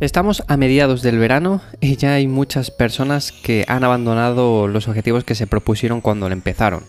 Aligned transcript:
Estamos 0.00 0.42
a 0.48 0.56
mediados 0.56 1.02
del 1.02 1.18
verano 1.18 1.60
y 1.78 1.96
ya 1.96 2.14
hay 2.14 2.26
muchas 2.26 2.70
personas 2.70 3.32
que 3.32 3.66
han 3.68 3.84
abandonado 3.84 4.66
los 4.66 4.88
objetivos 4.88 5.24
que 5.24 5.34
se 5.34 5.46
propusieron 5.46 6.00
cuando 6.00 6.26
lo 6.26 6.32
empezaron. 6.32 6.84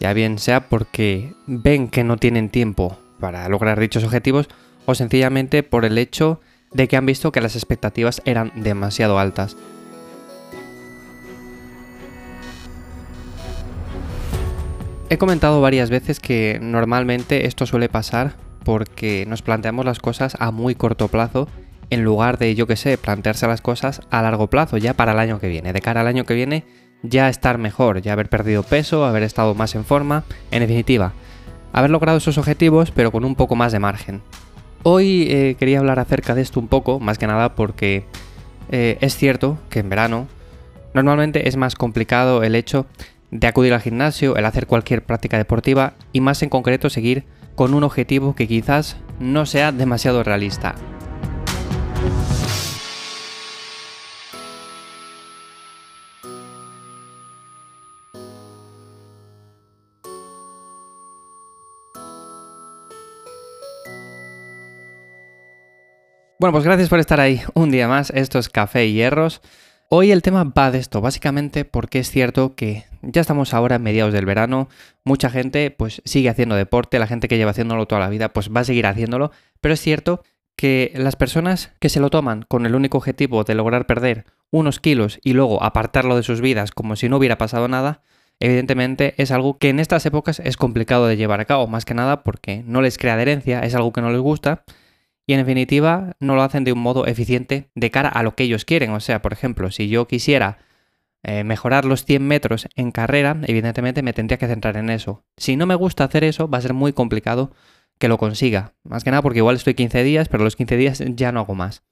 Ya 0.00 0.14
bien 0.14 0.38
sea 0.38 0.70
porque 0.70 1.34
ven 1.46 1.88
que 1.88 2.02
no 2.02 2.16
tienen 2.16 2.48
tiempo 2.48 2.96
para 3.20 3.46
lograr 3.50 3.78
dichos 3.78 4.04
objetivos 4.04 4.48
o 4.86 4.94
sencillamente 4.94 5.62
por 5.62 5.84
el 5.84 5.98
hecho 5.98 6.40
de 6.72 6.88
que 6.88 6.96
han 6.96 7.04
visto 7.04 7.30
que 7.30 7.42
las 7.42 7.56
expectativas 7.56 8.22
eran 8.24 8.52
demasiado 8.54 9.18
altas. 9.18 9.58
He 15.10 15.18
comentado 15.18 15.60
varias 15.60 15.90
veces 15.90 16.20
que 16.20 16.58
normalmente 16.62 17.46
esto 17.46 17.66
suele 17.66 17.90
pasar 17.90 18.32
porque 18.64 19.26
nos 19.26 19.42
planteamos 19.42 19.84
las 19.84 19.98
cosas 19.98 20.38
a 20.40 20.50
muy 20.50 20.74
corto 20.74 21.08
plazo 21.08 21.46
en 21.90 22.04
lugar 22.04 22.38
de, 22.38 22.54
yo 22.54 22.66
que 22.66 22.76
sé, 22.76 22.96
plantearse 22.96 23.46
las 23.46 23.60
cosas 23.60 24.00
a 24.10 24.22
largo 24.22 24.48
plazo, 24.48 24.78
ya 24.78 24.94
para 24.94 25.12
el 25.12 25.18
año 25.18 25.40
que 25.40 25.48
viene. 25.48 25.72
De 25.72 25.80
cara 25.80 26.00
al 26.00 26.06
año 26.06 26.24
que 26.24 26.34
viene, 26.34 26.64
ya 27.02 27.28
estar 27.28 27.58
mejor, 27.58 28.00
ya 28.00 28.12
haber 28.12 28.28
perdido 28.28 28.62
peso, 28.62 29.04
haber 29.04 29.22
estado 29.22 29.54
más 29.54 29.74
en 29.74 29.84
forma, 29.84 30.24
en 30.50 30.60
definitiva, 30.60 31.12
haber 31.72 31.90
logrado 31.90 32.18
esos 32.18 32.38
objetivos, 32.38 32.90
pero 32.90 33.10
con 33.10 33.24
un 33.24 33.34
poco 33.34 33.56
más 33.56 33.72
de 33.72 33.78
margen. 33.80 34.22
Hoy 34.82 35.26
eh, 35.30 35.56
quería 35.58 35.80
hablar 35.80 35.98
acerca 35.98 36.34
de 36.34 36.42
esto 36.42 36.60
un 36.60 36.68
poco, 36.68 37.00
más 37.00 37.18
que 37.18 37.26
nada 37.26 37.54
porque 37.54 38.04
eh, 38.70 38.96
es 39.00 39.16
cierto 39.16 39.58
que 39.68 39.80
en 39.80 39.90
verano 39.90 40.26
normalmente 40.94 41.48
es 41.48 41.56
más 41.56 41.74
complicado 41.74 42.42
el 42.42 42.54
hecho 42.54 42.86
de 43.30 43.46
acudir 43.46 43.74
al 43.74 43.80
gimnasio, 43.80 44.36
el 44.36 44.44
hacer 44.44 44.66
cualquier 44.66 45.04
práctica 45.04 45.36
deportiva 45.36 45.94
y 46.12 46.20
más 46.20 46.42
en 46.42 46.48
concreto 46.48 46.88
seguir 46.88 47.24
con 47.54 47.74
un 47.74 47.84
objetivo 47.84 48.34
que 48.34 48.48
quizás 48.48 48.96
no 49.18 49.44
sea 49.44 49.70
demasiado 49.70 50.22
realista. 50.22 50.74
Bueno, 66.40 66.54
pues 66.54 66.64
gracias 66.64 66.88
por 66.88 67.00
estar 67.00 67.20
ahí 67.20 67.42
un 67.52 67.70
día 67.70 67.86
más. 67.86 68.08
Esto 68.08 68.38
es 68.38 68.48
Café 68.48 68.86
y 68.86 68.94
Hierros. 68.94 69.42
Hoy 69.90 70.10
el 70.10 70.22
tema 70.22 70.42
va 70.44 70.70
de 70.70 70.78
esto, 70.78 71.02
básicamente 71.02 71.66
porque 71.66 71.98
es 71.98 72.10
cierto 72.10 72.54
que 72.54 72.86
ya 73.02 73.20
estamos 73.20 73.52
ahora 73.52 73.76
en 73.76 73.82
mediados 73.82 74.14
del 74.14 74.24
verano, 74.24 74.70
mucha 75.04 75.28
gente 75.28 75.70
pues 75.70 76.00
sigue 76.06 76.30
haciendo 76.30 76.54
deporte, 76.54 76.98
la 76.98 77.06
gente 77.06 77.28
que 77.28 77.36
lleva 77.36 77.50
haciéndolo 77.50 77.84
toda 77.84 78.00
la 78.00 78.08
vida 78.08 78.30
pues 78.30 78.48
va 78.48 78.60
a 78.60 78.64
seguir 78.64 78.86
haciéndolo, 78.86 79.32
pero 79.60 79.74
es 79.74 79.82
cierto 79.82 80.22
que 80.56 80.92
las 80.94 81.14
personas 81.14 81.72
que 81.78 81.90
se 81.90 82.00
lo 82.00 82.08
toman 82.08 82.46
con 82.48 82.64
el 82.64 82.74
único 82.74 82.96
objetivo 82.96 83.44
de 83.44 83.54
lograr 83.54 83.84
perder 83.84 84.24
unos 84.50 84.80
kilos 84.80 85.18
y 85.22 85.34
luego 85.34 85.62
apartarlo 85.62 86.16
de 86.16 86.22
sus 86.22 86.40
vidas 86.40 86.70
como 86.70 86.96
si 86.96 87.10
no 87.10 87.18
hubiera 87.18 87.36
pasado 87.36 87.68
nada, 87.68 88.00
evidentemente 88.38 89.12
es 89.18 89.30
algo 89.30 89.58
que 89.58 89.68
en 89.68 89.78
estas 89.78 90.06
épocas 90.06 90.40
es 90.40 90.56
complicado 90.56 91.06
de 91.06 91.18
llevar 91.18 91.40
a 91.40 91.44
cabo, 91.44 91.66
más 91.66 91.84
que 91.84 91.92
nada 91.92 92.24
porque 92.24 92.62
no 92.64 92.80
les 92.80 92.96
crea 92.96 93.12
adherencia, 93.12 93.60
es 93.60 93.74
algo 93.74 93.92
que 93.92 94.00
no 94.00 94.10
les 94.10 94.22
gusta 94.22 94.64
y 95.30 95.32
en 95.32 95.38
definitiva 95.38 96.16
no 96.18 96.34
lo 96.34 96.42
hacen 96.42 96.64
de 96.64 96.72
un 96.72 96.80
modo 96.80 97.06
eficiente 97.06 97.70
de 97.76 97.92
cara 97.92 98.08
a 98.08 98.24
lo 98.24 98.34
que 98.34 98.42
ellos 98.42 98.64
quieren. 98.64 98.90
O 98.90 98.98
sea, 98.98 99.22
por 99.22 99.32
ejemplo, 99.32 99.70
si 99.70 99.88
yo 99.88 100.08
quisiera 100.08 100.58
eh, 101.22 101.44
mejorar 101.44 101.84
los 101.84 102.04
100 102.04 102.26
metros 102.26 102.68
en 102.74 102.90
carrera, 102.90 103.36
evidentemente 103.46 104.02
me 104.02 104.12
tendría 104.12 104.38
que 104.38 104.48
centrar 104.48 104.76
en 104.76 104.90
eso. 104.90 105.22
Si 105.36 105.54
no 105.54 105.66
me 105.66 105.76
gusta 105.76 106.02
hacer 106.02 106.24
eso, 106.24 106.50
va 106.50 106.58
a 106.58 106.62
ser 106.62 106.74
muy 106.74 106.92
complicado 106.92 107.52
que 108.00 108.08
lo 108.08 108.18
consiga. 108.18 108.74
Más 108.82 109.04
que 109.04 109.12
nada 109.12 109.22
porque 109.22 109.38
igual 109.38 109.54
estoy 109.54 109.74
15 109.74 110.02
días, 110.02 110.28
pero 110.28 110.42
los 110.42 110.56
15 110.56 110.76
días 110.76 111.00
ya 111.14 111.30
no 111.30 111.38
hago 111.38 111.54
más. 111.54 111.84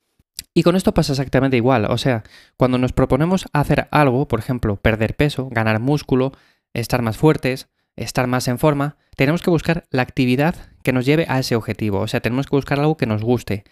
Y 0.53 0.65
con 0.65 0.75
esto 0.75 0.93
pasa 0.93 1.13
exactamente 1.13 1.57
igual. 1.57 1.85
O 1.85 1.97
sea, 1.97 2.25
cuando 2.57 2.77
nos 2.77 2.93
proponemos 2.93 3.47
hacer 3.53 3.87
algo, 3.93 4.27
por 4.27 4.41
ejemplo, 4.41 4.75
perder 4.75 5.15
peso, 5.15 5.49
ganar 5.49 5.79
músculo, 5.79 6.33
estar 6.75 7.03
más 7.03 7.17
fuertes, 7.17 7.69
estar 8.03 8.27
más 8.27 8.49
en 8.49 8.59
forma, 8.59 8.97
tenemos 9.17 9.43
que 9.43 9.51
buscar 9.51 9.85
la 9.91 10.03
actividad 10.03 10.55
que 10.83 10.93
nos 10.93 11.05
lleve 11.05 11.27
a 11.29 11.39
ese 11.39 11.57
objetivo. 11.57 12.01
O 12.01 12.09
sea, 12.09 12.21
tenemos 12.21 12.47
que 12.47 12.57
buscar 12.57 12.79
algo 12.79 12.97
que 12.97 13.07
nos 13.07 13.23
guste. 13.23 13.65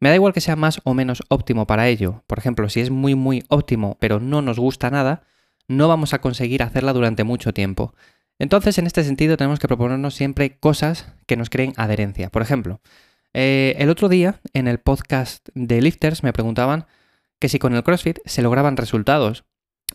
Me 0.00 0.08
da 0.08 0.14
igual 0.14 0.32
que 0.32 0.40
sea 0.40 0.56
más 0.56 0.80
o 0.84 0.94
menos 0.94 1.22
óptimo 1.28 1.66
para 1.66 1.88
ello. 1.88 2.24
Por 2.26 2.38
ejemplo, 2.38 2.68
si 2.68 2.80
es 2.80 2.90
muy 2.90 3.14
muy 3.14 3.44
óptimo 3.48 3.96
pero 4.00 4.20
no 4.20 4.42
nos 4.42 4.58
gusta 4.58 4.90
nada, 4.90 5.22
no 5.68 5.88
vamos 5.88 6.14
a 6.14 6.20
conseguir 6.20 6.62
hacerla 6.62 6.92
durante 6.92 7.24
mucho 7.24 7.52
tiempo. 7.52 7.94
Entonces, 8.38 8.78
en 8.78 8.86
este 8.86 9.04
sentido, 9.04 9.36
tenemos 9.36 9.58
que 9.58 9.68
proponernos 9.68 10.14
siempre 10.14 10.58
cosas 10.58 11.06
que 11.26 11.36
nos 11.36 11.50
creen 11.50 11.74
adherencia. 11.76 12.30
Por 12.30 12.42
ejemplo, 12.42 12.80
eh, 13.34 13.76
el 13.78 13.90
otro 13.90 14.08
día 14.08 14.40
en 14.52 14.68
el 14.68 14.78
podcast 14.78 15.48
de 15.54 15.80
Lifters 15.80 16.22
me 16.22 16.32
preguntaban 16.32 16.86
que 17.38 17.48
si 17.48 17.58
con 17.58 17.74
el 17.74 17.82
CrossFit 17.82 18.18
se 18.24 18.42
lograban 18.42 18.76
resultados. 18.76 19.44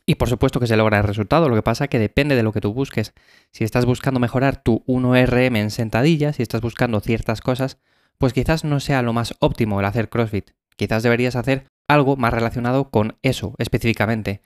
Y 0.09 0.16
por 0.16 0.29
supuesto 0.29 0.62
que 0.62 0.68
se 0.68 0.78
logra 0.78 1.00
el 1.00 1.03
resultado, 1.03 1.50
lo 1.50 1.56
que 1.56 1.62
pasa 1.62 1.84
es 1.84 1.90
que 1.90 2.00
depende 2.00 2.38
de 2.38 2.41
lo 2.41 2.53
que 2.53 2.62
tú 2.62 2.73
busques. 2.73 3.13
Si 3.51 3.66
estás 3.66 3.85
buscando 3.85 4.22
mejorar 4.22 4.63
tu 4.63 4.85
1RM 4.88 5.57
en 5.57 5.69
sentadillas, 5.69 6.38
si 6.38 6.44
estás 6.44 6.62
buscando 6.62 7.01
ciertas 7.01 7.41
cosas, 7.41 7.78
pues 8.17 8.31
quizás 8.31 8.63
no 8.63 8.79
sea 8.79 9.01
lo 9.01 9.12
más 9.12 9.35
óptimo 9.40 9.81
el 9.81 9.85
hacer 9.85 10.07
CrossFit. 10.07 10.51
Quizás 10.78 11.03
deberías 11.03 11.35
hacer 11.35 11.66
algo 11.90 12.16
más 12.16 12.34
relacionado 12.34 12.90
con 12.90 13.17
eso 13.22 13.53
específicamente. 13.57 14.41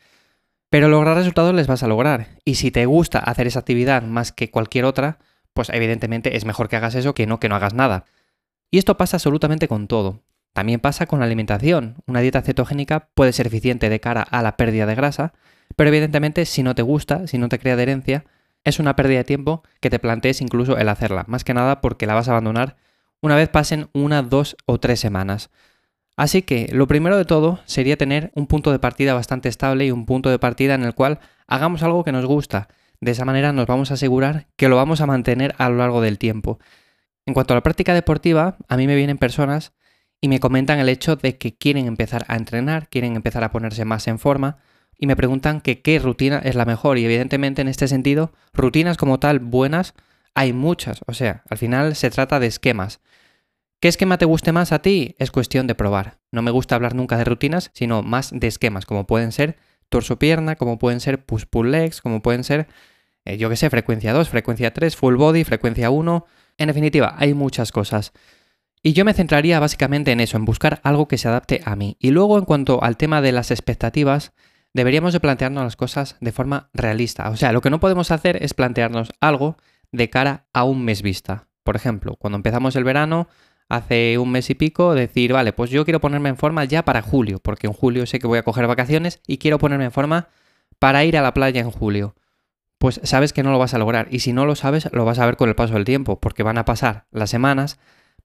Pero 0.71 0.89
lograr 0.89 1.15
resultados 1.15 1.53
les 1.53 1.67
vas 1.67 1.83
a 1.83 1.87
lograr. 1.87 2.39
Y 2.43 2.55
si 2.55 2.71
te 2.71 2.87
gusta 2.87 3.19
hacer 3.19 3.45
esa 3.45 3.59
actividad 3.59 4.01
más 4.01 4.31
que 4.31 4.49
cualquier 4.49 4.85
otra, 4.85 5.19
pues 5.53 5.69
evidentemente 5.69 6.35
es 6.35 6.43
mejor 6.43 6.69
que 6.69 6.77
hagas 6.77 6.95
eso 6.95 7.13
que 7.13 7.27
no 7.27 7.39
que 7.39 7.49
no 7.49 7.55
hagas 7.55 7.75
nada. 7.75 8.05
Y 8.71 8.79
esto 8.79 8.97
pasa 8.97 9.17
absolutamente 9.17 9.67
con 9.67 9.87
todo. 9.87 10.23
También 10.53 10.79
pasa 10.79 11.05
con 11.05 11.19
la 11.19 11.25
alimentación. 11.25 11.95
Una 12.05 12.21
dieta 12.21 12.41
cetogénica 12.41 13.09
puede 13.13 13.33
ser 13.33 13.47
eficiente 13.47 13.89
de 13.89 13.99
cara 13.99 14.21
a 14.21 14.41
la 14.41 14.57
pérdida 14.57 14.85
de 14.85 14.95
grasa, 14.95 15.33
pero 15.75 15.89
evidentemente 15.89 16.45
si 16.45 16.63
no 16.63 16.75
te 16.75 16.81
gusta, 16.81 17.27
si 17.27 17.37
no 17.37 17.49
te 17.49 17.59
crea 17.59 17.75
adherencia, 17.75 18.25
es 18.63 18.79
una 18.79 18.95
pérdida 18.95 19.19
de 19.19 19.23
tiempo 19.23 19.63
que 19.79 19.89
te 19.89 19.99
plantees 19.99 20.41
incluso 20.41 20.77
el 20.77 20.89
hacerla, 20.89 21.25
más 21.27 21.43
que 21.43 21.53
nada 21.53 21.81
porque 21.81 22.05
la 22.05 22.13
vas 22.13 22.27
a 22.27 22.31
abandonar 22.31 22.75
una 23.21 23.35
vez 23.35 23.49
pasen 23.49 23.89
una, 23.93 24.23
dos 24.23 24.57
o 24.65 24.79
tres 24.79 24.99
semanas. 24.99 25.51
Así 26.17 26.41
que 26.41 26.69
lo 26.73 26.87
primero 26.87 27.17
de 27.17 27.25
todo 27.25 27.59
sería 27.65 27.97
tener 27.97 28.31
un 28.35 28.47
punto 28.47 28.71
de 28.71 28.79
partida 28.79 29.13
bastante 29.13 29.47
estable 29.47 29.85
y 29.85 29.91
un 29.91 30.05
punto 30.05 30.29
de 30.29 30.39
partida 30.39 30.73
en 30.73 30.83
el 30.83 30.93
cual 30.93 31.19
hagamos 31.47 31.83
algo 31.83 32.03
que 32.03 32.11
nos 32.11 32.25
gusta. 32.25 32.67
De 32.99 33.11
esa 33.11 33.25
manera 33.25 33.53
nos 33.53 33.67
vamos 33.67 33.91
a 33.91 33.93
asegurar 33.93 34.47
que 34.55 34.69
lo 34.69 34.75
vamos 34.75 35.01
a 35.01 35.05
mantener 35.05 35.55
a 35.57 35.69
lo 35.69 35.77
largo 35.77 36.01
del 36.01 36.17
tiempo. 36.17 36.59
En 37.25 37.33
cuanto 37.33 37.53
a 37.53 37.57
la 37.57 37.63
práctica 37.63 37.93
deportiva, 37.93 38.57
a 38.67 38.77
mí 38.77 38.87
me 38.87 38.95
vienen 38.95 39.17
personas 39.17 39.73
y 40.21 40.27
me 40.27 40.39
comentan 40.39 40.79
el 40.79 40.87
hecho 40.87 41.15
de 41.15 41.37
que 41.37 41.57
quieren 41.57 41.87
empezar 41.87 42.25
a 42.27 42.37
entrenar, 42.37 42.87
quieren 42.87 43.15
empezar 43.15 43.43
a 43.43 43.51
ponerse 43.51 43.83
más 43.85 44.07
en 44.07 44.19
forma 44.19 44.59
y 44.97 45.07
me 45.07 45.15
preguntan 45.15 45.61
que 45.61 45.81
qué 45.81 45.97
rutina 45.97 46.37
es 46.37 46.53
la 46.55 46.65
mejor 46.65 46.99
y 46.99 47.05
evidentemente 47.05 47.61
en 47.61 47.67
este 47.67 47.87
sentido, 47.87 48.31
rutinas 48.53 48.97
como 48.97 49.19
tal 49.19 49.39
buenas 49.39 49.95
hay 50.35 50.53
muchas, 50.53 51.01
o 51.07 51.13
sea, 51.13 51.43
al 51.49 51.57
final 51.57 51.95
se 51.95 52.09
trata 52.09 52.39
de 52.39 52.47
esquemas. 52.47 53.01
¿Qué 53.81 53.87
esquema 53.87 54.19
te 54.19 54.25
guste 54.25 54.51
más 54.51 54.71
a 54.71 54.79
ti? 54.83 55.15
Es 55.17 55.31
cuestión 55.31 55.65
de 55.65 55.73
probar. 55.73 56.19
No 56.31 56.43
me 56.43 56.51
gusta 56.51 56.75
hablar 56.75 56.93
nunca 56.93 57.17
de 57.17 57.25
rutinas, 57.25 57.71
sino 57.73 58.03
más 58.03 58.29
de 58.31 58.45
esquemas, 58.45 58.85
como 58.85 59.07
pueden 59.07 59.31
ser 59.31 59.57
torso-pierna, 59.89 60.55
como 60.55 60.77
pueden 60.77 60.99
ser 60.99 61.25
push-pull 61.25 61.71
legs, 61.71 61.99
como 61.99 62.21
pueden 62.21 62.43
ser, 62.43 62.67
eh, 63.25 63.37
yo 63.37 63.49
qué 63.49 63.55
sé, 63.55 63.71
frecuencia 63.71 64.13
2, 64.13 64.29
frecuencia 64.29 64.71
3, 64.71 64.95
full 64.95 65.15
body, 65.15 65.43
frecuencia 65.43 65.89
1. 65.89 66.25
En 66.59 66.67
definitiva, 66.67 67.15
hay 67.17 67.33
muchas 67.33 67.71
cosas. 67.71 68.13
Y 68.83 68.93
yo 68.93 69.05
me 69.05 69.13
centraría 69.13 69.59
básicamente 69.59 70.11
en 70.11 70.19
eso, 70.19 70.37
en 70.37 70.45
buscar 70.45 70.79
algo 70.83 71.07
que 71.07 71.19
se 71.19 71.27
adapte 71.27 71.61
a 71.65 71.75
mí. 71.75 71.97
Y 71.99 72.09
luego 72.09 72.39
en 72.39 72.45
cuanto 72.45 72.83
al 72.83 72.97
tema 72.97 73.21
de 73.21 73.31
las 73.31 73.51
expectativas, 73.51 74.33
deberíamos 74.73 75.13
de 75.13 75.19
plantearnos 75.19 75.63
las 75.63 75.75
cosas 75.75 76.17
de 76.19 76.31
forma 76.31 76.69
realista. 76.73 77.29
O 77.29 77.35
sea, 77.35 77.51
lo 77.51 77.61
que 77.61 77.69
no 77.69 77.79
podemos 77.79 78.09
hacer 78.09 78.43
es 78.43 78.53
plantearnos 78.53 79.11
algo 79.19 79.57
de 79.91 80.09
cara 80.09 80.47
a 80.53 80.63
un 80.63 80.83
mes 80.83 81.03
vista. 81.03 81.47
Por 81.63 81.75
ejemplo, 81.75 82.15
cuando 82.15 82.37
empezamos 82.37 82.75
el 82.75 82.83
verano, 82.83 83.27
hace 83.69 84.17
un 84.17 84.31
mes 84.31 84.49
y 84.49 84.55
pico, 84.55 84.95
decir, 84.95 85.31
vale, 85.33 85.53
pues 85.53 85.69
yo 85.69 85.85
quiero 85.85 86.01
ponerme 86.01 86.29
en 86.29 86.37
forma 86.37 86.65
ya 86.65 86.83
para 86.83 87.03
julio, 87.03 87.39
porque 87.39 87.67
en 87.67 87.73
julio 87.73 88.05
sé 88.07 88.19
que 88.19 88.27
voy 88.27 88.39
a 88.39 88.43
coger 88.43 88.65
vacaciones 88.65 89.21
y 89.27 89.37
quiero 89.37 89.59
ponerme 89.59 89.85
en 89.85 89.91
forma 89.91 90.29
para 90.79 91.05
ir 91.05 91.17
a 91.17 91.21
la 91.21 91.33
playa 91.33 91.61
en 91.61 91.69
julio. 91.69 92.15
Pues 92.79 92.99
sabes 93.03 93.31
que 93.31 93.43
no 93.43 93.51
lo 93.51 93.59
vas 93.59 93.75
a 93.75 93.77
lograr 93.77 94.07
y 94.09 94.19
si 94.19 94.33
no 94.33 94.47
lo 94.47 94.55
sabes, 94.55 94.89
lo 94.91 95.05
vas 95.05 95.19
a 95.19 95.25
ver 95.27 95.37
con 95.37 95.49
el 95.49 95.55
paso 95.55 95.75
del 95.75 95.85
tiempo, 95.85 96.19
porque 96.19 96.41
van 96.41 96.57
a 96.57 96.65
pasar 96.65 97.05
las 97.11 97.29
semanas 97.29 97.79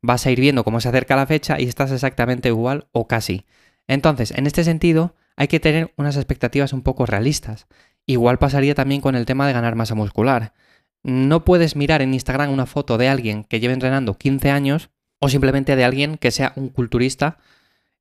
vas 0.06 0.24
a 0.24 0.30
ir 0.30 0.40
viendo 0.40 0.62
cómo 0.62 0.80
se 0.80 0.88
acerca 0.88 1.16
la 1.16 1.26
fecha 1.26 1.60
y 1.60 1.64
estás 1.64 1.90
exactamente 1.90 2.48
igual 2.48 2.86
o 2.92 3.08
casi. 3.08 3.44
Entonces, 3.88 4.30
en 4.30 4.46
este 4.46 4.62
sentido, 4.62 5.16
hay 5.36 5.48
que 5.48 5.60
tener 5.60 5.92
unas 5.96 6.16
expectativas 6.16 6.72
un 6.72 6.82
poco 6.82 7.06
realistas. 7.06 7.66
Igual 8.06 8.38
pasaría 8.38 8.76
también 8.76 9.00
con 9.00 9.16
el 9.16 9.26
tema 9.26 9.46
de 9.46 9.52
ganar 9.52 9.74
masa 9.74 9.96
muscular. 9.96 10.54
No 11.02 11.44
puedes 11.44 11.74
mirar 11.74 12.02
en 12.02 12.14
Instagram 12.14 12.52
una 12.52 12.66
foto 12.66 12.98
de 12.98 13.08
alguien 13.08 13.42
que 13.44 13.58
lleve 13.58 13.74
entrenando 13.74 14.16
15 14.16 14.50
años 14.50 14.90
o 15.18 15.28
simplemente 15.28 15.74
de 15.74 15.84
alguien 15.84 16.18
que 16.18 16.30
sea 16.30 16.52
un 16.54 16.68
culturista, 16.68 17.38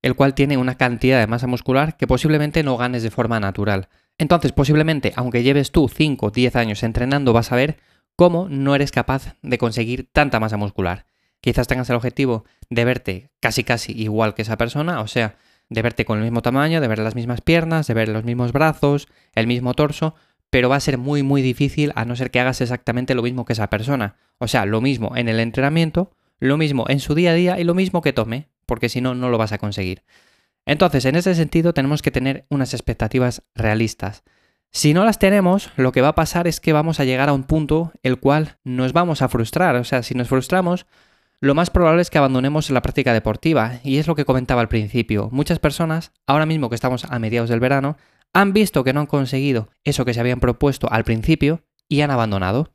el 0.03 0.15
cual 0.15 0.35
tiene 0.35 0.57
una 0.57 0.75
cantidad 0.75 1.19
de 1.19 1.27
masa 1.27 1.47
muscular 1.47 1.97
que 1.97 2.05
posiblemente 2.05 2.61
no 2.61 2.77
ganes 2.77 3.01
de 3.01 3.09
forma 3.09 3.39
natural. 3.39 3.89
Entonces, 4.19 4.51
posiblemente, 4.51 5.11
aunque 5.15 5.41
lleves 5.41 5.71
tú 5.71 5.89
5 5.89 6.27
o 6.27 6.31
10 6.31 6.55
años 6.55 6.83
entrenando, 6.83 7.33
vas 7.33 7.51
a 7.51 7.55
ver 7.55 7.77
cómo 8.15 8.47
no 8.47 8.75
eres 8.75 8.91
capaz 8.91 9.35
de 9.41 9.57
conseguir 9.57 10.07
tanta 10.13 10.39
masa 10.39 10.57
muscular 10.57 11.07
quizás 11.45 11.67
tengas 11.67 11.87
el 11.91 11.95
objetivo 11.95 12.43
de 12.71 12.85
verte 12.85 13.29
casi 13.39 13.63
casi 13.63 13.91
igual 13.91 14.33
que 14.33 14.41
esa 14.41 14.57
persona, 14.57 15.01
o 15.01 15.07
sea, 15.07 15.37
de 15.69 15.83
verte 15.83 16.03
con 16.03 16.17
el 16.17 16.23
mismo 16.23 16.41
tamaño, 16.41 16.81
de 16.81 16.87
ver 16.87 16.97
las 16.97 17.13
mismas 17.13 17.41
piernas, 17.41 17.85
de 17.85 17.93
ver 17.93 18.09
los 18.09 18.23
mismos 18.23 18.51
brazos, 18.51 19.07
el 19.35 19.45
mismo 19.45 19.75
torso, 19.75 20.15
pero 20.49 20.69
va 20.69 20.77
a 20.77 20.79
ser 20.79 20.97
muy 20.97 21.21
muy 21.21 21.43
difícil 21.43 21.91
a 21.93 22.03
no 22.03 22.15
ser 22.15 22.31
que 22.31 22.39
hagas 22.39 22.61
exactamente 22.61 23.13
lo 23.13 23.21
mismo 23.21 23.45
que 23.45 23.53
esa 23.53 23.69
persona. 23.69 24.15
O 24.39 24.47
sea, 24.47 24.65
lo 24.65 24.81
mismo 24.81 25.15
en 25.15 25.29
el 25.29 25.39
entrenamiento, 25.39 26.15
lo 26.39 26.57
mismo 26.57 26.85
en 26.87 26.99
su 26.99 27.13
día 27.13 27.29
a 27.29 27.35
día 27.35 27.59
y 27.59 27.63
lo 27.63 27.75
mismo 27.75 28.01
que 28.01 28.11
tome, 28.11 28.49
porque 28.65 28.89
si 28.89 28.99
no, 28.99 29.13
no 29.13 29.29
lo 29.29 29.37
vas 29.37 29.51
a 29.51 29.59
conseguir. 29.59 30.01
Entonces, 30.65 31.05
en 31.05 31.15
ese 31.15 31.35
sentido, 31.35 31.75
tenemos 31.75 32.01
que 32.01 32.09
tener 32.09 32.47
unas 32.49 32.73
expectativas 32.73 33.43
realistas. 33.53 34.23
Si 34.71 34.95
no 34.95 35.05
las 35.05 35.19
tenemos, 35.19 35.69
lo 35.77 35.91
que 35.91 36.01
va 36.01 36.07
a 36.07 36.15
pasar 36.15 36.47
es 36.47 36.59
que 36.59 36.73
vamos 36.73 36.99
a 36.99 37.05
llegar 37.05 37.29
a 37.29 37.33
un 37.33 37.43
punto 37.43 37.93
el 38.01 38.19
cual 38.19 38.57
nos 38.63 38.93
vamos 38.93 39.21
a 39.21 39.29
frustrar. 39.29 39.75
O 39.75 39.83
sea, 39.83 40.01
si 40.01 40.15
nos 40.15 40.27
frustramos, 40.27 40.87
lo 41.41 41.53
más 41.53 41.69
probable 41.69 42.01
es 42.01 42.09
que 42.09 42.17
abandonemos 42.17 42.69
la 42.69 42.81
práctica 42.81 43.13
deportiva. 43.13 43.79
Y 43.83 43.97
es 43.97 44.07
lo 44.07 44.15
que 44.15 44.25
comentaba 44.25 44.61
al 44.61 44.67
principio. 44.67 45.29
Muchas 45.31 45.59
personas, 45.59 46.11
ahora 46.27 46.45
mismo 46.45 46.69
que 46.69 46.75
estamos 46.75 47.05
a 47.05 47.19
mediados 47.19 47.49
del 47.49 47.59
verano, 47.59 47.97
han 48.33 48.53
visto 48.53 48.83
que 48.83 48.93
no 48.93 49.01
han 49.01 49.05
conseguido 49.05 49.69
eso 49.83 50.05
que 50.05 50.13
se 50.13 50.19
habían 50.19 50.39
propuesto 50.39 50.91
al 50.91 51.03
principio 51.03 51.63
y 51.87 52.01
han 52.01 52.11
abandonado. 52.11 52.73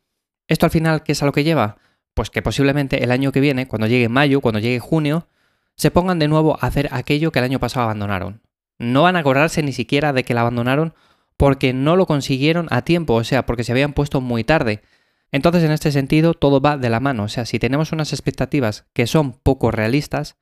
¿Esto 0.48 0.66
al 0.66 0.72
final 0.72 1.02
qué 1.02 1.12
es 1.12 1.22
a 1.22 1.26
lo 1.26 1.32
que 1.32 1.44
lleva? 1.44 1.78
Pues 2.14 2.30
que 2.30 2.42
posiblemente 2.42 3.04
el 3.04 3.12
año 3.12 3.32
que 3.32 3.40
viene, 3.40 3.68
cuando 3.68 3.86
llegue 3.86 4.08
mayo, 4.08 4.40
cuando 4.40 4.58
llegue 4.58 4.78
junio, 4.78 5.28
se 5.76 5.90
pongan 5.90 6.18
de 6.18 6.28
nuevo 6.28 6.58
a 6.60 6.66
hacer 6.66 6.88
aquello 6.92 7.32
que 7.32 7.38
el 7.38 7.44
año 7.44 7.60
pasado 7.60 7.84
abandonaron. 7.84 8.42
No 8.78 9.02
van 9.02 9.16
a 9.16 9.20
acordarse 9.20 9.62
ni 9.62 9.72
siquiera 9.72 10.12
de 10.12 10.24
que 10.24 10.34
la 10.34 10.40
abandonaron 10.40 10.94
porque 11.36 11.72
no 11.72 11.96
lo 11.96 12.06
consiguieron 12.06 12.66
a 12.70 12.82
tiempo, 12.82 13.14
o 13.14 13.24
sea, 13.24 13.46
porque 13.46 13.64
se 13.64 13.72
habían 13.72 13.94
puesto 13.94 14.20
muy 14.20 14.44
tarde. 14.44 14.82
Entonces, 15.32 15.62
en 15.62 15.70
este 15.70 15.92
sentido, 15.92 16.34
todo 16.34 16.60
va 16.60 16.76
de 16.76 16.90
la 16.90 17.00
mano, 17.00 17.24
o 17.24 17.28
sea, 17.28 17.46
si 17.46 17.58
tenemos 17.58 17.92
unas 17.92 18.12
expectativas 18.12 18.86
que 18.92 19.06
son 19.06 19.32
poco 19.32 19.70
realistas, 19.70 20.36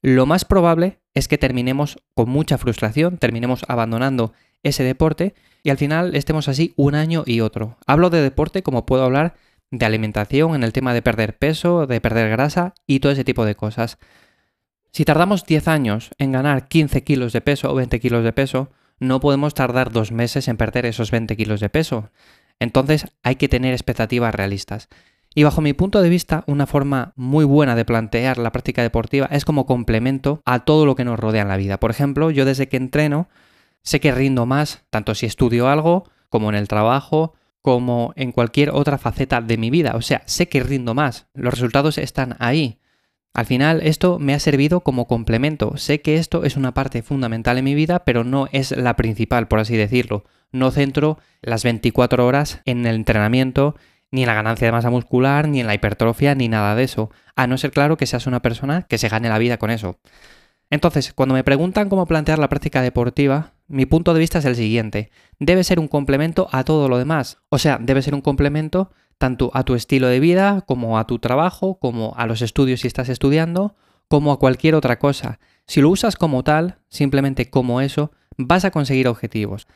lo 0.00 0.26
más 0.26 0.44
probable 0.44 1.00
es 1.14 1.26
que 1.26 1.38
terminemos 1.38 1.98
con 2.14 2.28
mucha 2.28 2.56
frustración, 2.56 3.18
terminemos 3.18 3.64
abandonando 3.66 4.32
ese 4.62 4.84
deporte 4.84 5.34
y 5.62 5.70
al 5.70 5.76
final 5.76 6.14
estemos 6.14 6.48
así 6.48 6.72
un 6.76 6.94
año 6.94 7.24
y 7.26 7.40
otro. 7.40 7.78
Hablo 7.86 8.10
de 8.10 8.22
deporte 8.22 8.62
como 8.62 8.86
puedo 8.86 9.04
hablar 9.04 9.34
de 9.70 9.84
alimentación 9.84 10.54
en 10.54 10.62
el 10.62 10.72
tema 10.72 10.94
de 10.94 11.02
perder 11.02 11.36
peso, 11.36 11.86
de 11.86 12.00
perder 12.00 12.30
grasa 12.30 12.74
y 12.86 13.00
todo 13.00 13.12
ese 13.12 13.24
tipo 13.24 13.44
de 13.44 13.54
cosas. 13.54 13.98
Si 14.92 15.04
tardamos 15.04 15.44
10 15.44 15.68
años 15.68 16.10
en 16.18 16.32
ganar 16.32 16.68
15 16.68 17.04
kilos 17.04 17.32
de 17.32 17.40
peso 17.40 17.70
o 17.70 17.74
20 17.74 18.00
kilos 18.00 18.24
de 18.24 18.32
peso, 18.32 18.70
no 19.00 19.20
podemos 19.20 19.54
tardar 19.54 19.92
dos 19.92 20.12
meses 20.12 20.48
en 20.48 20.56
perder 20.56 20.86
esos 20.86 21.10
20 21.10 21.36
kilos 21.36 21.60
de 21.60 21.68
peso. 21.68 22.10
Entonces 22.60 23.06
hay 23.22 23.36
que 23.36 23.48
tener 23.48 23.72
expectativas 23.72 24.34
realistas. 24.34 24.88
Y 25.34 25.44
bajo 25.44 25.60
mi 25.60 25.72
punto 25.72 26.00
de 26.00 26.08
vista, 26.08 26.42
una 26.46 26.66
forma 26.66 27.12
muy 27.14 27.44
buena 27.44 27.76
de 27.76 27.84
plantear 27.84 28.38
la 28.38 28.50
práctica 28.50 28.82
deportiva 28.82 29.28
es 29.30 29.44
como 29.44 29.66
complemento 29.66 30.42
a 30.44 30.60
todo 30.60 30.86
lo 30.86 30.96
que 30.96 31.04
nos 31.04 31.20
rodea 31.20 31.42
en 31.42 31.48
la 31.48 31.56
vida. 31.56 31.78
Por 31.78 31.90
ejemplo, 31.90 32.30
yo 32.30 32.44
desde 32.44 32.68
que 32.68 32.76
entreno, 32.78 33.28
Sé 33.88 34.00
que 34.00 34.12
rindo 34.12 34.46
más, 34.46 34.82
tanto 34.90 35.14
si 35.14 35.24
estudio 35.24 35.68
algo, 35.68 36.04
como 36.28 36.50
en 36.50 36.56
el 36.56 36.68
trabajo, 36.68 37.34
como 37.62 38.12
en 38.16 38.32
cualquier 38.32 38.68
otra 38.70 38.98
faceta 38.98 39.40
de 39.40 39.56
mi 39.56 39.70
vida. 39.70 39.92
O 39.94 40.02
sea, 40.02 40.22
sé 40.26 40.48
que 40.48 40.62
rindo 40.62 40.92
más. 40.92 41.26
Los 41.34 41.54
resultados 41.54 41.96
están 41.96 42.36
ahí. 42.38 42.80
Al 43.32 43.46
final 43.46 43.80
esto 43.82 44.18
me 44.18 44.34
ha 44.34 44.40
servido 44.40 44.80
como 44.80 45.06
complemento. 45.06 45.76
Sé 45.76 46.02
que 46.02 46.16
esto 46.16 46.44
es 46.44 46.56
una 46.56 46.74
parte 46.74 47.02
fundamental 47.02 47.56
en 47.56 47.64
mi 47.64 47.74
vida, 47.74 48.04
pero 48.04 48.24
no 48.24 48.48
es 48.52 48.72
la 48.72 48.94
principal, 48.96 49.48
por 49.48 49.60
así 49.60 49.76
decirlo. 49.76 50.24
No 50.52 50.70
centro 50.70 51.18
las 51.42 51.64
24 51.64 52.26
horas 52.26 52.60
en 52.64 52.86
el 52.86 52.96
entrenamiento, 52.96 53.76
ni 54.10 54.22
en 54.22 54.28
la 54.28 54.34
ganancia 54.34 54.66
de 54.66 54.72
masa 54.72 54.90
muscular, 54.90 55.48
ni 55.48 55.60
en 55.60 55.66
la 55.66 55.74
hipertrofia, 55.74 56.34
ni 56.34 56.48
nada 56.48 56.74
de 56.74 56.84
eso. 56.84 57.10
A 57.36 57.46
no 57.46 57.58
ser 57.58 57.70
claro 57.70 57.96
que 57.96 58.06
seas 58.06 58.26
una 58.26 58.40
persona 58.40 58.82
que 58.82 58.98
se 58.98 59.08
gane 59.08 59.28
la 59.28 59.38
vida 59.38 59.58
con 59.58 59.70
eso. 59.70 59.98
Entonces, 60.70 61.12
cuando 61.12 61.34
me 61.34 61.44
preguntan 61.44 61.88
cómo 61.88 62.06
plantear 62.06 62.38
la 62.38 62.48
práctica 62.48 62.82
deportiva, 62.82 63.54
mi 63.68 63.86
punto 63.86 64.12
de 64.12 64.20
vista 64.20 64.38
es 64.38 64.44
el 64.44 64.56
siguiente. 64.56 65.10
Debe 65.38 65.64
ser 65.64 65.78
un 65.80 65.88
complemento 65.88 66.48
a 66.52 66.64
todo 66.64 66.88
lo 66.88 66.98
demás. 66.98 67.38
O 67.48 67.58
sea, 67.58 67.78
debe 67.80 68.02
ser 68.02 68.14
un 68.14 68.20
complemento 68.20 68.90
tanto 69.18 69.50
a 69.54 69.64
tu 69.64 69.74
estilo 69.74 70.08
de 70.08 70.20
vida, 70.20 70.62
como 70.66 70.98
a 70.98 71.06
tu 71.06 71.18
trabajo, 71.18 71.78
como 71.78 72.14
a 72.16 72.26
los 72.26 72.42
estudios 72.42 72.80
si 72.80 72.86
estás 72.86 73.08
estudiando, 73.08 73.74
como 74.08 74.32
a 74.32 74.38
cualquier 74.38 74.74
otra 74.74 74.98
cosa. 74.98 75.38
Si 75.66 75.80
lo 75.80 75.90
usas 75.90 76.16
como 76.16 76.44
tal, 76.44 76.78
simplemente 76.88 77.50
como 77.50 77.80
eso, 77.80 78.12
vas 78.36 78.64
a 78.64 78.70
conseguir 78.70 79.08
objetivos. 79.08 79.66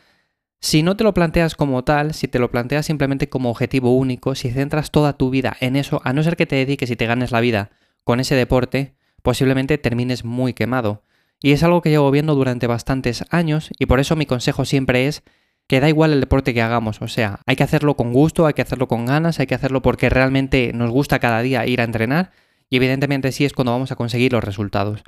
Si 0.65 0.85
no 0.85 0.97
te 0.97 1.03
lo 1.03 1.13
planteas 1.13 1.57
como 1.57 1.83
tal, 1.83 2.15
si 2.15 2.29
te 2.29 2.39
lo 2.39 2.53
planteas 2.53 2.87
simplemente 2.87 3.29
como 3.29 3.51
objetivo 3.51 3.97
único, 3.97 4.37
si 4.37 4.49
centras 4.49 4.93
toda 4.93 5.15
tu 5.15 5.29
vida 5.29 5.57
en 5.59 5.75
eso, 5.75 6.01
a 6.05 6.13
no 6.13 6.23
ser 6.23 6.37
que 6.37 6.47
te 6.47 6.55
dediques 6.55 6.89
y 6.89 6.95
te 6.95 7.07
ganes 7.07 7.33
la 7.33 7.41
vida 7.41 7.71
con 8.05 8.21
ese 8.21 8.37
deporte, 8.37 8.95
posiblemente 9.23 9.77
termines 9.77 10.25
muy 10.25 10.55
quemado. 10.55 11.03
Y 11.41 11.51
es 11.51 11.65
algo 11.65 11.83
que 11.83 11.91
llevo 11.91 12.13
viendo 12.13 12.37
durante 12.37 12.69
bastantes 12.69 13.25
años 13.31 13.71
y 13.77 13.87
por 13.87 13.99
eso 13.99 14.15
mi 14.15 14.25
consejo 14.25 14.65
siempre 14.65 15.09
es 15.09 15.25
que 15.67 15.81
da 15.81 15.89
igual 15.89 16.13
el 16.13 16.21
deporte 16.21 16.55
que 16.55 16.63
hagamos, 16.63 17.03
o 17.03 17.09
sea, 17.09 17.41
hay 17.45 17.57
que 17.57 17.65
hacerlo 17.65 17.97
con 17.97 18.13
gusto, 18.13 18.47
hay 18.47 18.55
que 18.55 18.63
hacerlo 18.63 18.87
con 18.87 19.05
ganas, 19.05 19.41
hay 19.41 19.49
que 19.49 19.57
hacerlo 19.57 19.83
porque 19.83 20.11
realmente 20.11 20.71
nos 20.73 20.93
gusta 20.93 21.19
cada 21.19 21.43
día 21.43 21.67
ir 21.67 21.81
a 21.81 21.85
entrenar 21.85 22.31
y 22.71 22.77
evidentemente 22.77 23.33
sí 23.33 23.45
es 23.45 23.53
cuando 23.53 23.73
vamos 23.73 23.91
a 23.91 23.97
conseguir 23.97 24.33
los 24.33 24.45
resultados. 24.45 25.03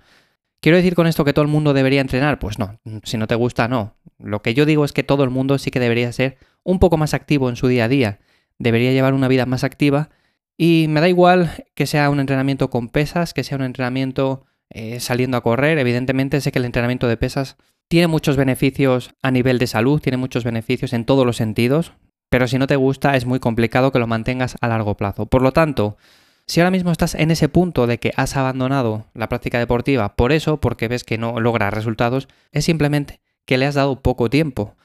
¿Quiero 0.64 0.78
decir 0.78 0.94
con 0.94 1.06
esto 1.06 1.26
que 1.26 1.34
todo 1.34 1.42
el 1.42 1.50
mundo 1.50 1.74
debería 1.74 2.00
entrenar? 2.00 2.38
Pues 2.38 2.58
no, 2.58 2.80
si 3.02 3.18
no 3.18 3.26
te 3.26 3.34
gusta, 3.34 3.68
no. 3.68 3.98
Lo 4.18 4.40
que 4.40 4.54
yo 4.54 4.64
digo 4.64 4.86
es 4.86 4.94
que 4.94 5.02
todo 5.02 5.22
el 5.22 5.28
mundo 5.28 5.58
sí 5.58 5.70
que 5.70 5.78
debería 5.78 6.10
ser 6.10 6.38
un 6.62 6.78
poco 6.78 6.96
más 6.96 7.12
activo 7.12 7.50
en 7.50 7.56
su 7.56 7.68
día 7.68 7.84
a 7.84 7.88
día, 7.88 8.20
debería 8.58 8.90
llevar 8.90 9.12
una 9.12 9.28
vida 9.28 9.44
más 9.44 9.62
activa 9.62 10.08
y 10.56 10.86
me 10.88 11.02
da 11.02 11.10
igual 11.10 11.66
que 11.74 11.86
sea 11.86 12.08
un 12.08 12.18
entrenamiento 12.18 12.70
con 12.70 12.88
pesas, 12.88 13.34
que 13.34 13.44
sea 13.44 13.58
un 13.58 13.64
entrenamiento 13.64 14.46
eh, 14.70 15.00
saliendo 15.00 15.36
a 15.36 15.42
correr. 15.42 15.76
Evidentemente 15.76 16.40
sé 16.40 16.50
que 16.50 16.60
el 16.60 16.64
entrenamiento 16.64 17.08
de 17.08 17.18
pesas 17.18 17.58
tiene 17.88 18.06
muchos 18.06 18.38
beneficios 18.38 19.10
a 19.20 19.30
nivel 19.30 19.58
de 19.58 19.66
salud, 19.66 20.00
tiene 20.00 20.16
muchos 20.16 20.44
beneficios 20.44 20.94
en 20.94 21.04
todos 21.04 21.26
los 21.26 21.36
sentidos, 21.36 21.92
pero 22.30 22.48
si 22.48 22.56
no 22.56 22.66
te 22.66 22.76
gusta 22.76 23.16
es 23.16 23.26
muy 23.26 23.38
complicado 23.38 23.92
que 23.92 23.98
lo 23.98 24.06
mantengas 24.06 24.56
a 24.62 24.68
largo 24.68 24.96
plazo. 24.96 25.26
Por 25.26 25.42
lo 25.42 25.52
tanto, 25.52 25.98
si 26.46 26.60
ahora 26.60 26.70
mismo 26.70 26.90
estás 26.90 27.14
en 27.14 27.30
ese 27.30 27.48
punto 27.48 27.86
de 27.86 27.98
que 27.98 28.12
has 28.16 28.36
abandonado 28.36 29.06
la 29.14 29.28
práctica 29.28 29.58
deportiva 29.58 30.14
por 30.16 30.32
eso, 30.32 30.60
porque 30.60 30.88
ves 30.88 31.04
que 31.04 31.18
no 31.18 31.40
logras 31.40 31.72
resultados, 31.72 32.28
es 32.52 32.64
simplemente 32.64 33.20
que 33.46 33.58
le 33.58 33.66
has 33.66 33.74
dado 33.74 34.00
poco 34.00 34.28
tiempo. 34.28 34.76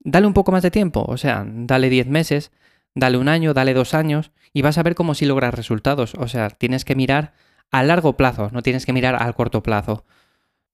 Dale 0.00 0.26
un 0.26 0.34
poco 0.34 0.52
más 0.52 0.62
de 0.62 0.70
tiempo, 0.70 1.04
o 1.06 1.16
sea, 1.16 1.44
dale 1.46 1.90
10 1.90 2.06
meses, 2.06 2.52
dale 2.94 3.18
un 3.18 3.28
año, 3.28 3.54
dale 3.54 3.74
dos 3.74 3.94
años 3.94 4.32
y 4.52 4.62
vas 4.62 4.78
a 4.78 4.82
ver 4.82 4.94
cómo 4.94 5.14
si 5.14 5.26
logras 5.26 5.54
resultados. 5.54 6.14
O 6.14 6.28
sea, 6.28 6.50
tienes 6.50 6.84
que 6.84 6.94
mirar 6.94 7.34
a 7.70 7.82
largo 7.82 8.16
plazo, 8.16 8.50
no 8.52 8.62
tienes 8.62 8.86
que 8.86 8.92
mirar 8.92 9.20
al 9.20 9.34
corto 9.34 9.62
plazo. 9.62 10.04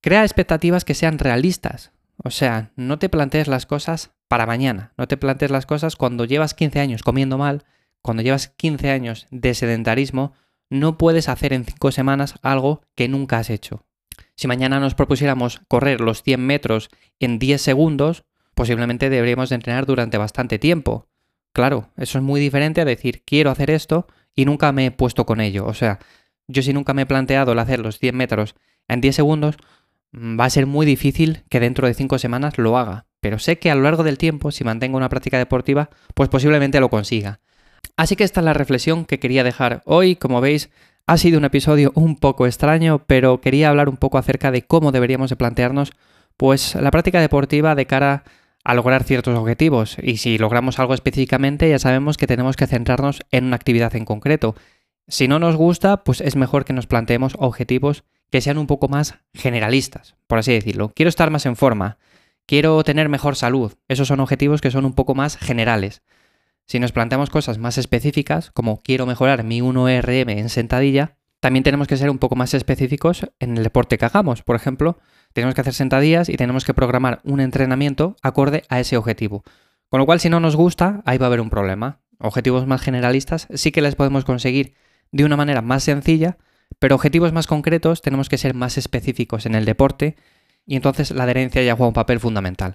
Crea 0.00 0.22
expectativas 0.22 0.84
que 0.84 0.94
sean 0.94 1.18
realistas. 1.18 1.92
O 2.22 2.30
sea, 2.30 2.70
no 2.76 2.98
te 2.98 3.08
plantees 3.08 3.48
las 3.48 3.66
cosas 3.66 4.12
para 4.28 4.46
mañana, 4.46 4.92
no 4.96 5.06
te 5.06 5.16
plantees 5.16 5.50
las 5.50 5.66
cosas 5.66 5.96
cuando 5.96 6.24
llevas 6.24 6.54
15 6.54 6.80
años 6.80 7.02
comiendo 7.02 7.38
mal, 7.38 7.64
cuando 8.02 8.22
llevas 8.22 8.48
15 8.48 8.90
años 8.90 9.26
de 9.30 9.54
sedentarismo, 9.54 10.32
no 10.70 10.98
puedes 10.98 11.28
hacer 11.28 11.52
en 11.52 11.64
5 11.64 11.92
semanas 11.92 12.34
algo 12.42 12.82
que 12.94 13.08
nunca 13.08 13.38
has 13.38 13.50
hecho. 13.50 13.84
Si 14.36 14.48
mañana 14.48 14.80
nos 14.80 14.94
propusiéramos 14.94 15.60
correr 15.68 16.00
los 16.00 16.22
100 16.22 16.44
metros 16.44 16.88
en 17.20 17.38
10 17.38 17.60
segundos, 17.60 18.24
posiblemente 18.54 19.10
deberíamos 19.10 19.48
de 19.48 19.56
entrenar 19.56 19.86
durante 19.86 20.18
bastante 20.18 20.58
tiempo. 20.58 21.08
Claro, 21.52 21.90
eso 21.96 22.18
es 22.18 22.24
muy 22.24 22.40
diferente 22.40 22.80
a 22.80 22.84
decir 22.84 23.22
quiero 23.24 23.50
hacer 23.50 23.70
esto 23.70 24.06
y 24.34 24.44
nunca 24.44 24.72
me 24.72 24.86
he 24.86 24.90
puesto 24.90 25.24
con 25.24 25.40
ello. 25.40 25.64
O 25.66 25.74
sea, 25.74 25.98
yo 26.48 26.62
si 26.62 26.72
nunca 26.72 26.94
me 26.94 27.02
he 27.02 27.06
planteado 27.06 27.52
el 27.52 27.58
hacer 27.58 27.80
los 27.80 27.98
100 27.98 28.16
metros 28.16 28.54
en 28.88 29.00
10 29.00 29.16
segundos, 29.16 29.56
mm, 30.12 30.38
va 30.38 30.44
a 30.44 30.50
ser 30.50 30.66
muy 30.66 30.84
difícil 30.84 31.44
que 31.48 31.60
dentro 31.60 31.86
de 31.86 31.94
5 31.94 32.18
semanas 32.18 32.58
lo 32.58 32.76
haga. 32.76 33.06
Pero 33.20 33.38
sé 33.38 33.58
que 33.58 33.70
a 33.70 33.74
lo 33.74 33.82
largo 33.82 34.04
del 34.04 34.18
tiempo, 34.18 34.50
si 34.50 34.64
mantengo 34.64 34.96
una 34.96 35.08
práctica 35.08 35.38
deportiva, 35.38 35.90
pues 36.14 36.28
posiblemente 36.28 36.78
lo 36.78 36.90
consiga. 36.90 37.40
Así 37.96 38.16
que 38.16 38.24
esta 38.24 38.40
es 38.40 38.44
la 38.44 38.54
reflexión 38.54 39.04
que 39.04 39.18
quería 39.18 39.44
dejar 39.44 39.82
hoy. 39.84 40.16
Como 40.16 40.40
veis, 40.40 40.70
ha 41.06 41.18
sido 41.18 41.38
un 41.38 41.44
episodio 41.44 41.92
un 41.94 42.16
poco 42.16 42.46
extraño, 42.46 43.04
pero 43.06 43.40
quería 43.40 43.68
hablar 43.68 43.88
un 43.88 43.96
poco 43.96 44.18
acerca 44.18 44.50
de 44.50 44.62
cómo 44.62 44.92
deberíamos 44.92 45.30
de 45.30 45.36
plantearnos 45.36 45.92
pues 46.36 46.74
la 46.74 46.90
práctica 46.90 47.20
deportiva 47.20 47.74
de 47.74 47.86
cara 47.86 48.24
a 48.64 48.74
lograr 48.74 49.04
ciertos 49.04 49.38
objetivos. 49.38 49.96
Y 50.02 50.16
si 50.16 50.38
logramos 50.38 50.78
algo 50.78 50.94
específicamente, 50.94 51.70
ya 51.70 51.78
sabemos 51.78 52.16
que 52.16 52.26
tenemos 52.26 52.56
que 52.56 52.66
centrarnos 52.66 53.20
en 53.30 53.44
una 53.44 53.56
actividad 53.56 53.94
en 53.94 54.04
concreto. 54.04 54.56
Si 55.06 55.28
no 55.28 55.38
nos 55.38 55.54
gusta, 55.54 56.02
pues 56.02 56.20
es 56.20 56.34
mejor 56.34 56.64
que 56.64 56.72
nos 56.72 56.88
planteemos 56.88 57.36
objetivos 57.38 58.02
que 58.30 58.40
sean 58.40 58.58
un 58.58 58.66
poco 58.66 58.88
más 58.88 59.14
generalistas, 59.32 60.16
por 60.26 60.38
así 60.38 60.52
decirlo. 60.52 60.92
Quiero 60.94 61.08
estar 61.08 61.30
más 61.30 61.46
en 61.46 61.54
forma, 61.54 61.98
quiero 62.44 62.82
tener 62.82 63.08
mejor 63.08 63.36
salud. 63.36 63.74
Esos 63.86 64.08
son 64.08 64.18
objetivos 64.18 64.60
que 64.60 64.72
son 64.72 64.84
un 64.84 64.94
poco 64.94 65.14
más 65.14 65.36
generales. 65.36 66.02
Si 66.66 66.80
nos 66.80 66.92
planteamos 66.92 67.30
cosas 67.30 67.58
más 67.58 67.78
específicas, 67.78 68.50
como 68.50 68.82
quiero 68.82 69.06
mejorar 69.06 69.44
mi 69.44 69.60
1RM 69.60 70.30
en 70.30 70.48
sentadilla, 70.48 71.16
también 71.38 71.62
tenemos 71.62 71.86
que 71.86 71.96
ser 71.96 72.10
un 72.10 72.18
poco 72.18 72.34
más 72.34 72.54
específicos 72.54 73.30
en 73.38 73.56
el 73.56 73.62
deporte 73.62 73.98
que 73.98 74.04
hagamos. 74.04 74.42
Por 74.42 74.56
ejemplo, 74.56 74.98
tenemos 75.32 75.54
que 75.54 75.60
hacer 75.60 75.74
sentadillas 75.74 76.28
y 76.28 76.36
tenemos 76.36 76.64
que 76.64 76.74
programar 76.74 77.20
un 77.22 77.38
entrenamiento 77.38 78.16
acorde 78.20 78.64
a 78.68 78.80
ese 78.80 78.96
objetivo. 78.96 79.44
Con 79.88 80.00
lo 80.00 80.06
cual, 80.06 80.18
si 80.18 80.28
no 80.28 80.40
nos 80.40 80.56
gusta, 80.56 81.02
ahí 81.06 81.18
va 81.18 81.26
a 81.26 81.28
haber 81.28 81.40
un 81.40 81.50
problema. 81.50 82.00
Objetivos 82.18 82.66
más 82.66 82.80
generalistas 82.80 83.46
sí 83.54 83.70
que 83.70 83.82
les 83.82 83.94
podemos 83.94 84.24
conseguir 84.24 84.74
de 85.12 85.24
una 85.24 85.36
manera 85.36 85.62
más 85.62 85.84
sencilla, 85.84 86.36
pero 86.80 86.96
objetivos 86.96 87.32
más 87.32 87.46
concretos 87.46 88.02
tenemos 88.02 88.28
que 88.28 88.38
ser 88.38 88.54
más 88.54 88.76
específicos 88.76 89.46
en 89.46 89.54
el 89.54 89.66
deporte 89.66 90.16
y 90.66 90.74
entonces 90.74 91.12
la 91.12 91.24
adherencia 91.24 91.62
ya 91.62 91.76
juega 91.76 91.88
un 91.88 91.94
papel 91.94 92.18
fundamental. 92.18 92.74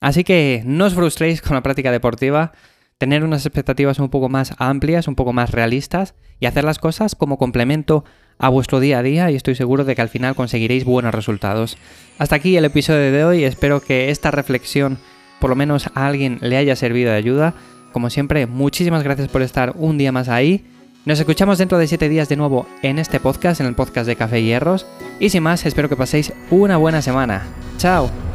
Así 0.00 0.24
que 0.24 0.62
no 0.64 0.86
os 0.86 0.94
frustréis 0.94 1.42
con 1.42 1.54
la 1.54 1.62
práctica 1.62 1.90
deportiva, 1.90 2.52
tener 2.98 3.24
unas 3.24 3.44
expectativas 3.44 3.98
un 3.98 4.08
poco 4.08 4.28
más 4.28 4.54
amplias, 4.58 5.06
un 5.06 5.14
poco 5.14 5.32
más 5.32 5.50
realistas 5.50 6.14
y 6.40 6.46
hacer 6.46 6.64
las 6.64 6.78
cosas 6.78 7.14
como 7.14 7.36
complemento 7.36 8.04
a 8.38 8.48
vuestro 8.48 8.80
día 8.80 8.98
a 8.98 9.02
día 9.02 9.30
y 9.30 9.36
estoy 9.36 9.54
seguro 9.54 9.84
de 9.84 9.94
que 9.94 10.02
al 10.02 10.08
final 10.08 10.34
conseguiréis 10.34 10.84
buenos 10.84 11.14
resultados. 11.14 11.76
Hasta 12.18 12.36
aquí 12.36 12.56
el 12.56 12.64
episodio 12.64 13.12
de 13.12 13.24
hoy, 13.24 13.44
espero 13.44 13.80
que 13.80 14.10
esta 14.10 14.30
reflexión 14.30 14.98
por 15.40 15.50
lo 15.50 15.56
menos 15.56 15.88
a 15.94 16.06
alguien 16.06 16.38
le 16.40 16.56
haya 16.56 16.76
servido 16.76 17.10
de 17.10 17.16
ayuda. 17.16 17.54
Como 17.92 18.08
siempre, 18.10 18.46
muchísimas 18.46 19.02
gracias 19.02 19.28
por 19.28 19.42
estar 19.42 19.74
un 19.76 19.98
día 19.98 20.12
más 20.12 20.28
ahí. 20.28 20.64
Nos 21.04 21.20
escuchamos 21.20 21.58
dentro 21.58 21.78
de 21.78 21.86
7 21.86 22.08
días 22.08 22.28
de 22.28 22.36
nuevo 22.36 22.66
en 22.82 22.98
este 22.98 23.20
podcast, 23.20 23.60
en 23.60 23.66
el 23.66 23.74
podcast 23.74 24.06
de 24.06 24.16
Café 24.16 24.42
Hierros. 24.42 24.86
Y 25.20 25.30
sin 25.30 25.42
más, 25.42 25.64
espero 25.64 25.88
que 25.88 25.96
paséis 25.96 26.32
una 26.50 26.78
buena 26.78 27.00
semana. 27.00 27.46
¡Chao! 27.78 28.25